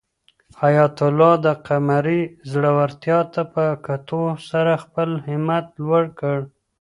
[0.61, 6.37] حیات الله د قمرۍ زړورتیا ته په کتو سره خپل همت لوړ کړ.